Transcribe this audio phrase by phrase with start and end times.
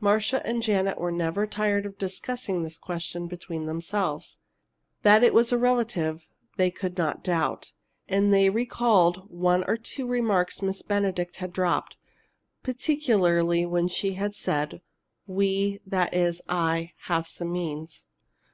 [0.00, 4.38] Marcia and Janet were never tired of discussing this question between themselves.
[5.00, 7.72] That it was a relative, they could not doubt.
[8.06, 11.96] And they recalled one or two remarks Miss Benedict had dropped,
[12.62, 14.82] particularly when she had said:
[15.26, 18.08] "We that is I have some means."